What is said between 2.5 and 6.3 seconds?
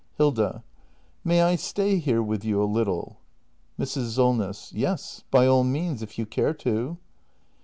a little? Mrs. Solness. Yes, by all means, if you